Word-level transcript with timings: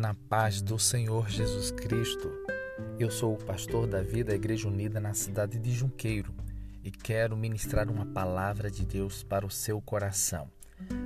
na 0.00 0.14
paz 0.14 0.62
do 0.62 0.78
Senhor 0.78 1.28
Jesus 1.28 1.70
Cristo. 1.70 2.32
Eu 2.98 3.10
sou 3.10 3.34
o 3.34 3.44
pastor 3.44 3.86
da 3.86 4.00
Igreja 4.00 4.66
Unida 4.66 4.98
na 4.98 5.12
cidade 5.12 5.58
de 5.58 5.70
Junqueiro 5.70 6.34
e 6.82 6.90
quero 6.90 7.36
ministrar 7.36 7.90
uma 7.90 8.06
palavra 8.06 8.70
de 8.70 8.86
Deus 8.86 9.22
para 9.22 9.44
o 9.44 9.50
seu 9.50 9.78
coração. 9.78 10.50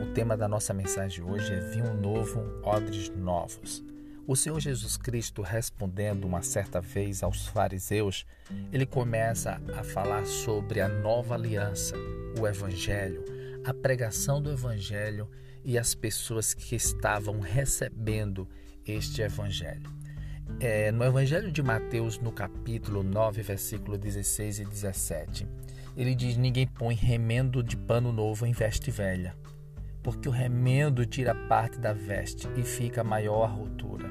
O 0.00 0.14
tema 0.14 0.36
da 0.36 0.46
nossa 0.46 0.72
mensagem 0.72 1.24
hoje 1.24 1.52
é 1.52 1.58
Vinho 1.58 1.94
Novo, 1.94 2.40
Odres 2.62 3.08
Novos. 3.08 3.82
O 4.24 4.36
Senhor 4.36 4.60
Jesus 4.60 4.96
Cristo, 4.96 5.42
respondendo 5.42 6.24
uma 6.24 6.42
certa 6.42 6.80
vez 6.80 7.24
aos 7.24 7.48
fariseus, 7.48 8.24
ele 8.72 8.86
começa 8.86 9.60
a 9.76 9.82
falar 9.82 10.24
sobre 10.26 10.80
a 10.80 10.88
nova 10.88 11.34
aliança, 11.34 11.96
o 12.38 12.46
Evangelho, 12.46 13.24
a 13.66 13.74
pregação 13.74 14.40
do 14.40 14.52
Evangelho 14.52 15.28
e 15.64 15.76
as 15.76 15.92
pessoas 15.92 16.54
que 16.54 16.76
estavam 16.76 17.40
recebendo 17.40 18.48
este 18.86 19.22
Evangelho. 19.22 19.92
É, 20.60 20.92
no 20.92 21.02
Evangelho 21.02 21.50
de 21.50 21.60
Mateus, 21.64 22.16
no 22.20 22.30
capítulo 22.30 23.02
9, 23.02 23.42
versículo 23.42 23.98
16 23.98 24.60
e 24.60 24.64
17, 24.64 25.48
ele 25.96 26.14
diz: 26.14 26.36
Ninguém 26.36 26.68
põe 26.68 26.94
remendo 26.94 27.60
de 27.60 27.76
pano 27.76 28.12
novo 28.12 28.46
em 28.46 28.52
veste 28.52 28.92
velha, 28.92 29.34
porque 30.00 30.28
o 30.28 30.32
remendo 30.32 31.04
tira 31.04 31.34
parte 31.34 31.80
da 31.80 31.92
veste 31.92 32.46
e 32.56 32.62
fica 32.62 33.02
maior 33.02 33.42
a 33.42 33.48
rotura. 33.48 34.08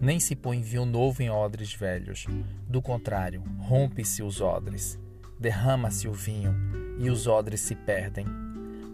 Nem 0.00 0.18
se 0.18 0.34
põe 0.34 0.62
vinho 0.62 0.86
novo 0.86 1.22
em 1.22 1.28
odres 1.28 1.74
velhos, 1.74 2.24
do 2.66 2.80
contrário, 2.80 3.42
rompe-se 3.58 4.22
os 4.22 4.40
odres, 4.40 4.98
derrama-se 5.38 6.08
o 6.08 6.12
vinho 6.14 6.54
e 6.98 7.10
os 7.10 7.26
odres 7.26 7.60
se 7.60 7.74
perdem 7.74 8.43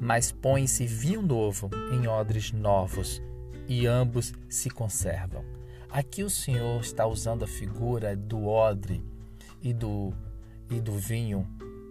mas 0.00 0.32
põe-se 0.32 0.86
vinho 0.86 1.20
novo 1.20 1.68
em 1.92 2.08
odres 2.08 2.52
novos, 2.52 3.22
e 3.68 3.86
ambos 3.86 4.32
se 4.48 4.70
conservam. 4.70 5.44
Aqui 5.90 6.22
o 6.24 6.30
Senhor 6.30 6.80
está 6.80 7.06
usando 7.06 7.44
a 7.44 7.48
figura 7.48 8.16
do 8.16 8.46
odre 8.46 9.04
e 9.62 9.72
do, 9.72 10.12
e 10.70 10.80
do 10.80 10.92
vinho, 10.92 11.46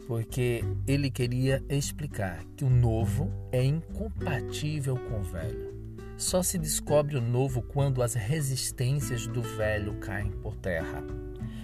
porque 0.07 0.63
ele 0.87 1.11
queria 1.11 1.63
explicar 1.69 2.43
que 2.57 2.65
o 2.65 2.69
novo 2.69 3.31
é 3.51 3.63
incompatível 3.63 4.97
com 4.97 5.19
o 5.19 5.23
velho. 5.23 5.77
Só 6.17 6.41
se 6.41 6.57
descobre 6.57 7.15
o 7.15 7.21
novo 7.21 7.61
quando 7.61 8.01
as 8.01 8.13
resistências 8.13 9.27
do 9.27 9.41
velho 9.41 9.97
caem 9.99 10.31
por 10.31 10.55
terra. 10.55 11.03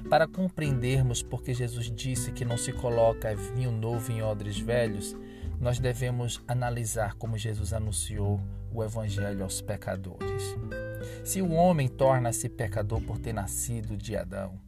Para 0.09 0.27
compreendermos 0.27 1.23
porque 1.23 1.53
Jesus 1.53 1.91
disse 1.91 2.31
que 2.31 2.45
não 2.45 2.57
se 2.57 2.71
coloca 2.71 3.35
vinho 3.35 3.71
novo 3.71 4.11
em 4.11 4.21
odres 4.21 4.59
velhos, 4.59 5.15
nós 5.59 5.79
devemos 5.79 6.41
analisar 6.47 7.15
como 7.15 7.37
Jesus 7.37 7.73
anunciou 7.73 8.39
o 8.71 8.83
Evangelho 8.83 9.43
aos 9.43 9.61
pecadores. 9.61 10.43
Se 11.23 11.41
o 11.41 11.51
homem 11.51 11.87
torna-se 11.87 12.49
pecador 12.49 13.01
por 13.01 13.19
ter 13.19 13.33
nascido 13.33 13.95
de 13.95 14.15
Adão, 14.15 14.59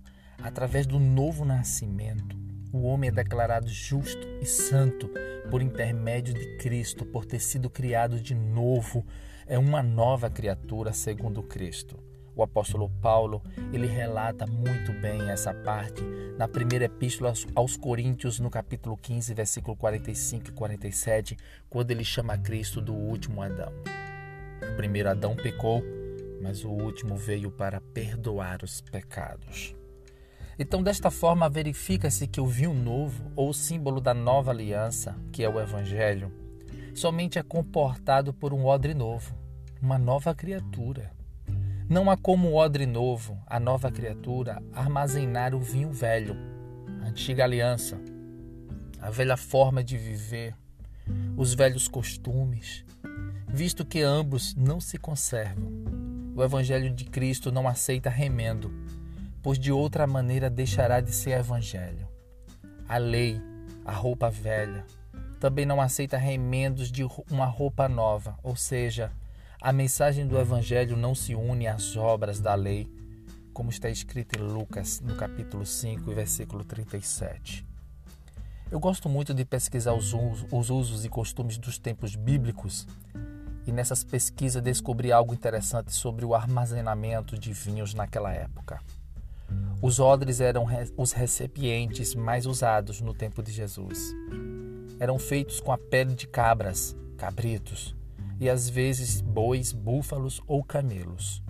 através 0.41 0.85
do 0.85 0.99
novo 0.99 1.43
nascimento, 1.43 2.37
o 2.71 2.83
homem 2.83 3.09
é 3.09 3.13
declarado 3.13 3.69
justo 3.69 4.27
e 4.41 4.45
santo 4.45 5.09
por 5.49 5.61
intermédio 5.61 6.33
de 6.33 6.57
Cristo, 6.57 7.05
por 7.05 7.25
ter 7.25 7.39
sido 7.39 7.69
criado 7.69 8.19
de 8.19 8.35
novo, 8.35 9.05
é 9.45 9.57
uma 9.57 9.81
nova 9.81 10.29
criatura 10.29 10.93
segundo 10.93 11.41
Cristo. 11.41 12.06
O 12.37 12.43
apóstolo 12.43 12.87
Paulo, 13.01 13.41
ele 13.73 13.87
relata 13.87 14.45
muito 14.45 14.93
bem 15.01 15.27
essa 15.27 15.55
parte 15.55 16.03
na 16.37 16.47
primeira 16.47 16.85
epístola 16.85 17.33
aos 17.55 17.75
Coríntios, 17.75 18.39
no 18.39 18.47
capítulo 18.47 18.95
15, 18.95 19.33
versículo 19.33 19.75
45 19.75 20.49
e 20.49 20.51
47, 20.51 21.37
quando 21.67 21.89
ele 21.89 22.03
chama 22.03 22.37
Cristo 22.37 22.79
do 22.79 22.93
último 22.93 23.41
Adão. 23.41 23.73
O 24.71 24.75
primeiro 24.75 25.09
Adão 25.09 25.35
pecou, 25.35 25.83
mas 26.39 26.63
o 26.63 26.69
último 26.69 27.17
veio 27.17 27.49
para 27.49 27.81
perdoar 27.81 28.63
os 28.63 28.81
pecados. 28.81 29.75
Então, 30.59 30.83
desta 30.83 31.09
forma, 31.09 31.49
verifica-se 31.49 32.27
que 32.27 32.39
o 32.39 32.45
vinho 32.45 32.73
novo, 32.75 33.31
ou 33.35 33.51
símbolo 33.51 33.99
da 33.99 34.13
nova 34.13 34.51
aliança, 34.51 35.15
que 35.31 35.43
é 35.43 35.49
o 35.49 35.59
Evangelho, 35.59 36.31
somente 36.93 37.39
é 37.39 37.43
comportado 37.43 38.31
por 38.31 38.53
um 38.53 38.63
odre 38.67 38.93
novo, 38.93 39.35
uma 39.81 39.97
nova 39.97 40.35
criatura. 40.35 41.16
Não 41.89 42.11
há 42.11 42.17
como 42.17 42.49
o 42.49 42.55
odre 42.55 42.85
novo, 42.85 43.41
a 43.47 43.61
nova 43.61 43.89
criatura, 43.89 44.61
armazenar 44.73 45.55
o 45.55 45.59
vinho 45.61 45.89
velho, 45.89 46.35
a 47.01 47.07
antiga 47.07 47.45
aliança, 47.45 47.97
a 48.99 49.09
velha 49.09 49.37
forma 49.37 49.81
de 49.81 49.97
viver, 49.97 50.53
os 51.37 51.53
velhos 51.53 51.87
costumes, 51.87 52.83
visto 53.47 53.85
que 53.85 54.01
ambos 54.01 54.53
não 54.53 54.81
se 54.81 54.97
conservam. 54.97 55.71
O 56.35 56.43
Evangelho 56.43 56.93
de 56.93 57.05
Cristo 57.05 57.53
não 57.53 57.69
aceita 57.69 58.09
remendo, 58.09 58.69
pois 59.41 59.57
de 59.57 59.71
outra 59.71 60.05
maneira 60.05 60.49
deixará 60.49 60.99
de 60.99 61.13
ser 61.13 61.39
Evangelho. 61.39 62.05
A 62.85 62.97
lei, 62.97 63.41
a 63.85 63.93
roupa 63.93 64.29
velha, 64.29 64.83
também 65.39 65.65
não 65.65 65.79
aceita 65.79 66.17
remendos 66.17 66.91
de 66.91 67.05
uma 67.31 67.45
roupa 67.45 67.87
nova, 67.87 68.37
ou 68.43 68.57
seja, 68.57 69.09
a 69.61 69.73
mensagem 69.73 70.27
do 70.27 70.37
Evangelho 70.37 70.95
não 70.95 71.15
se 71.15 71.33
une 71.33 71.67
às 71.67 71.95
obras 71.95 72.39
da 72.39 72.53
lei, 72.53 72.87
como 73.51 73.71
está 73.71 73.89
escrito 73.89 74.39
em 74.39 74.43
Lucas, 74.43 75.01
no 75.01 75.15
capítulo 75.15 75.65
5, 75.65 76.13
versículo 76.13 76.63
37. 76.63 77.65
Eu 78.69 78.79
gosto 78.79 79.09
muito 79.09 79.33
de 79.33 79.43
pesquisar 79.43 79.93
os 79.93 80.13
usos 80.69 81.05
e 81.05 81.09
costumes 81.09 81.57
dos 81.57 81.79
tempos 81.79 82.15
bíblicos 82.15 82.85
e 83.65 83.71
nessas 83.71 84.03
pesquisas 84.03 84.61
descobri 84.61 85.11
algo 85.11 85.33
interessante 85.33 85.91
sobre 85.91 86.23
o 86.23 86.35
armazenamento 86.35 87.37
de 87.37 87.51
vinhos 87.51 87.95
naquela 87.95 88.31
época. 88.31 88.79
Os 89.81 89.99
odres 89.99 90.39
eram 90.39 90.67
os 90.95 91.13
recipientes 91.13 92.13
mais 92.13 92.45
usados 92.45 93.01
no 93.01 93.13
tempo 93.13 93.41
de 93.41 93.51
Jesus. 93.51 94.13
Eram 94.99 95.17
feitos 95.17 95.59
com 95.59 95.71
a 95.71 95.77
pele 95.77 96.13
de 96.13 96.27
cabras, 96.27 96.95
cabritos, 97.17 97.96
e 98.39 98.49
às 98.49 98.69
vezes 98.69 99.21
bois, 99.21 99.71
búfalos 99.71 100.41
ou 100.47 100.63
camelos. 100.63 101.43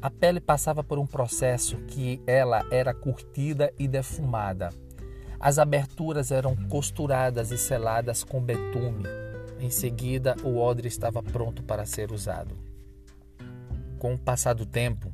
A 0.00 0.10
pele 0.10 0.40
passava 0.40 0.84
por 0.84 0.98
um 0.98 1.06
processo 1.06 1.76
que 1.88 2.22
ela 2.26 2.64
era 2.70 2.94
curtida 2.94 3.72
e 3.78 3.88
defumada. 3.88 4.70
As 5.40 5.58
aberturas 5.58 6.30
eram 6.30 6.54
costuradas 6.68 7.50
e 7.50 7.58
seladas 7.58 8.22
com 8.22 8.40
betume. 8.40 9.04
Em 9.60 9.70
seguida, 9.70 10.36
o 10.44 10.58
odre 10.58 10.86
estava 10.86 11.22
pronto 11.22 11.64
para 11.64 11.84
ser 11.84 12.12
usado. 12.12 12.56
Com 13.98 14.14
o 14.14 14.18
passar 14.18 14.54
do 14.54 14.64
tempo, 14.64 15.12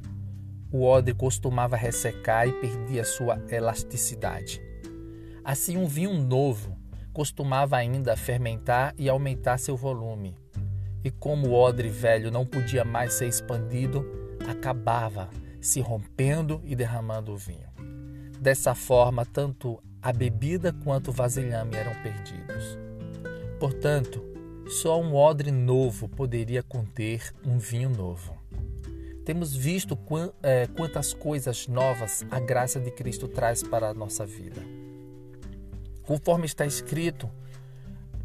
o 0.71 0.85
odre 0.85 1.15
costumava 1.15 1.77
ressecar 1.77 2.47
e 2.47 2.53
perdia 2.53 3.05
sua 3.05 3.43
elasticidade. 3.49 4.61
Assim, 5.43 5.79
um 5.79 5.87
vinho 5.87 6.13
novo 6.13 6.77
costumava 7.13 7.77
ainda 7.77 8.17
fermentar 8.17 8.95
e 8.99 9.09
aumentar 9.09 9.59
seu 9.59 9.77
volume 9.77 10.37
e 11.05 11.11
como 11.11 11.49
o 11.49 11.53
odre 11.53 11.91
velho 11.91 12.31
não 12.31 12.47
podia 12.47 12.83
mais 12.83 13.13
ser 13.13 13.29
expandido, 13.29 14.05
acabava 14.49 15.29
se 15.61 15.81
rompendo 15.81 16.63
e 16.65 16.75
derramando 16.75 17.33
o 17.33 17.37
vinho. 17.37 17.69
Dessa 18.41 18.75
forma, 18.75 19.25
tanto 19.27 19.83
a 20.01 20.13
bebida 20.13 20.73
quanto 20.73 21.09
o 21.09 21.13
vasilhame 21.13 21.77
eram 21.77 21.93
perdidos. 22.03 22.79
Portanto, 23.61 24.23
só 24.67 25.01
um 25.01 25.15
odre 25.15 25.51
novo 25.51 26.09
poderia 26.09 26.63
conter 26.63 27.35
um 27.47 27.59
vinho 27.59 27.91
novo. 27.91 28.37
Temos 29.25 29.55
visto 29.55 29.99
é, 30.43 30.67
quantas 30.67 31.15
coisas 31.15 31.69
novas 31.69 32.25
a 32.31 32.41
graça 32.41 32.79
de 32.81 32.91
Cristo 32.91 33.29
traz 33.29 33.63
para 33.63 33.89
a 33.89 33.95
nossa 33.95 34.27
vida. 34.27 34.61
Conforme 36.03 36.45
está 36.45 36.67
escrito, 36.67 37.31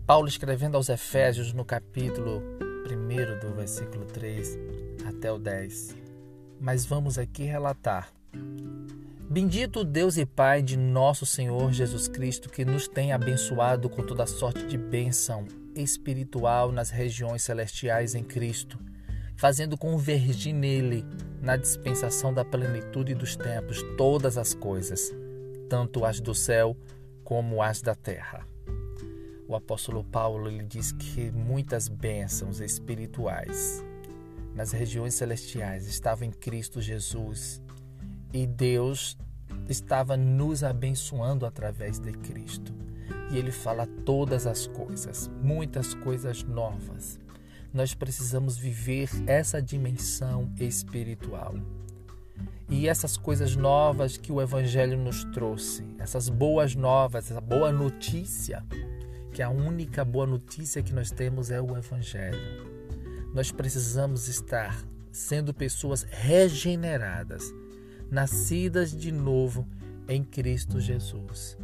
Paulo 0.05 0.27
escrevendo 0.27 0.75
aos 0.75 0.89
Efésios 0.89 1.53
no 1.53 1.63
capítulo 1.63 2.41
primeiro 2.89 3.39
do 3.39 3.53
versículo 3.53 4.03
3 4.05 4.57
até 5.07 5.31
o 5.31 5.37
10. 5.37 5.95
Mas 6.59 6.87
vamos 6.87 7.19
aqui 7.19 7.43
relatar. 7.43 8.11
Bendito 9.29 9.83
Deus 9.83 10.17
e 10.17 10.25
Pai 10.25 10.63
de 10.63 10.75
nosso 10.75 11.23
Senhor 11.23 11.71
Jesus 11.71 12.07
Cristo, 12.07 12.49
que 12.49 12.65
nos 12.65 12.87
tem 12.87 13.13
abençoado 13.13 13.91
com 13.91 14.01
toda 14.01 14.25
sorte 14.25 14.65
de 14.65 14.75
bênção 14.75 15.45
espiritual 15.75 16.71
nas 16.71 16.89
regiões 16.89 17.43
celestiais 17.43 18.15
em 18.15 18.23
Cristo, 18.23 18.79
fazendo 19.35 19.77
convergir 19.77 20.55
nele, 20.55 21.05
na 21.43 21.55
dispensação 21.55 22.33
da 22.33 22.43
plenitude 22.43 23.13
dos 23.13 23.35
tempos, 23.35 23.83
todas 23.99 24.35
as 24.35 24.55
coisas, 24.55 25.13
tanto 25.69 26.03
as 26.03 26.19
do 26.19 26.33
céu 26.33 26.75
como 27.23 27.61
as 27.61 27.83
da 27.83 27.93
terra 27.93 28.49
o 29.49 29.55
apóstolo 29.55 30.03
Paulo 30.03 30.47
ele 30.47 30.63
diz 30.63 30.91
que 30.91 31.31
muitas 31.31 31.87
bênçãos 31.87 32.59
espirituais 32.59 33.83
nas 34.53 34.71
regiões 34.71 35.15
celestiais 35.15 35.87
estavam 35.87 36.27
em 36.27 36.31
Cristo 36.31 36.79
Jesus 36.79 37.59
e 38.31 38.45
Deus 38.45 39.17
estava 39.67 40.15
nos 40.15 40.63
abençoando 40.63 41.47
através 41.47 41.97
de 41.97 42.11
Cristo. 42.11 42.71
E 43.31 43.37
ele 43.39 43.51
fala 43.51 43.87
todas 44.05 44.45
as 44.45 44.67
coisas, 44.67 45.27
muitas 45.41 45.95
coisas 45.95 46.43
novas. 46.43 47.19
nós 47.73 47.93
precisamos 47.95 48.55
viver 48.55 49.09
essa 49.25 49.59
dimensão 49.59 50.51
espiritual. 50.59 51.55
E 52.67 52.87
essas 52.87 53.17
coisas 53.17 53.55
novas 53.55 54.15
que 54.15 54.31
o 54.31 54.39
Evangelho 54.39 54.97
nos 54.97 55.23
trouxe, 55.25 55.83
essas 55.97 56.29
boas 56.29 56.75
novas, 56.75 57.31
essa 57.31 57.41
boa 57.41 57.71
notícia, 57.71 58.63
que 59.39 59.43
a 59.43 59.49
única 59.49 60.03
boa 60.03 60.27
notícia 60.27 60.83
que 60.83 60.91
nós 60.91 61.11
temos 61.11 61.49
é 61.49 61.61
o 61.61 61.77
Evangelho. 61.77 62.37
Nós 63.33 63.53
precisamos 63.53 64.27
estar 64.27 64.85
sendo 65.13 65.53
pessoas 65.53 66.03
regeneradas, 66.03 67.45
nascidas 68.11 68.91
de 68.91 69.13
novo 69.13 69.65
em 70.09 70.25
Cristo 70.25 70.81
Jesus. 70.81 71.57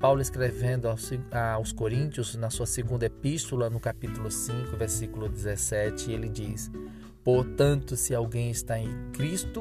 Paulo 0.00 0.20
escrevendo 0.20 0.88
aos, 0.88 1.70
Coríntios, 1.70 2.34
na 2.34 2.50
sua 2.50 2.66
segunda 2.66 3.06
epístola, 3.06 3.70
no 3.70 3.78
capítulo 3.78 4.28
5, 4.28 4.76
versículo 4.76 5.28
17, 5.28 6.10
ele 6.10 6.28
diz: 6.28 6.72
Portanto, 7.22 7.96
se 7.96 8.12
alguém 8.16 8.50
está 8.50 8.76
em 8.80 9.12
Cristo, 9.12 9.60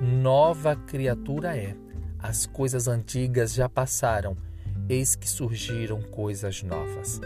nova 0.00 0.74
criatura 0.74 1.54
é. 1.54 1.76
As 2.18 2.46
coisas 2.46 2.88
antigas 2.88 3.52
já 3.52 3.68
passaram, 3.68 4.38
eis 4.88 5.16
que 5.16 5.28
surgiram 5.28 6.00
coisas 6.00 6.62
novas. 6.62 7.20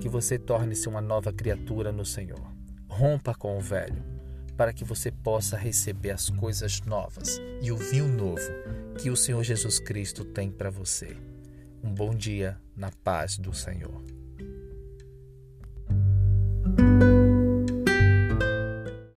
Que 0.00 0.08
você 0.08 0.38
torne-se 0.38 0.88
uma 0.88 1.00
nova 1.00 1.32
criatura 1.32 1.92
no 1.92 2.04
Senhor. 2.04 2.40
Rompa 2.88 3.34
com 3.34 3.56
o 3.56 3.60
velho, 3.60 4.02
para 4.56 4.72
que 4.72 4.84
você 4.84 5.10
possa 5.10 5.56
receber 5.56 6.10
as 6.10 6.30
coisas 6.30 6.80
novas 6.82 7.40
e 7.60 7.70
o 7.70 7.76
vinho 7.76 8.08
novo 8.08 8.50
que 8.98 9.10
o 9.10 9.16
Senhor 9.16 9.42
Jesus 9.44 9.78
Cristo 9.78 10.24
tem 10.24 10.50
para 10.50 10.70
você. 10.70 11.16
Um 11.82 11.92
bom 11.92 12.14
dia 12.14 12.58
na 12.74 12.90
paz 12.90 13.38
do 13.38 13.52
Senhor. 13.52 14.02